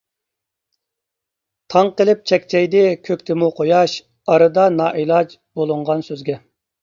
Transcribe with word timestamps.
تاڭ 1.73 1.89
قېلىپ 1.99 2.23
چەكچەيدى 2.31 2.81
كۆكتىمۇ 3.09 3.51
قۇياش، 3.59 3.95
ئارىدا 4.33 4.63
نائىلاج 4.81 5.39
بولۇنغان 5.61 6.05
سۆزگە. 6.11 6.39